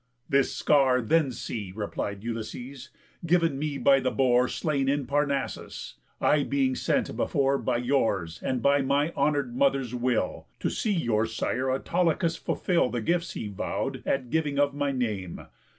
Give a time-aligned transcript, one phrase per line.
[0.27, 2.89] "This scar then see," Replied Ulysses,
[3.23, 8.63] "giv'n me by the boar Slain in Parnassus, I being sent before By your's and
[8.63, 14.01] by my honour'd mother's will, To see your sire Autolycus fulfill The gifts he vow'd
[14.03, 15.45] at giving of my name.